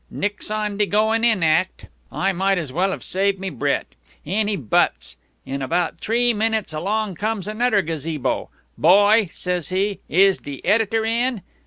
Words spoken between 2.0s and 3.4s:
I might as well have saved